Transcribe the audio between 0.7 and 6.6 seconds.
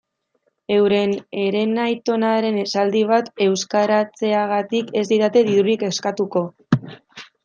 Euren herenaitonaren esaldi bat euskaratzeagatik ez didate dirurik eskatuko.